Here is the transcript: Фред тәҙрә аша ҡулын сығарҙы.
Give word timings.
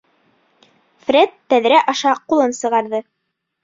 Фред 1.05 1.37
тәҙрә 1.55 1.85
аша 1.97 2.17
ҡулын 2.25 2.61
сығарҙы. 2.65 3.09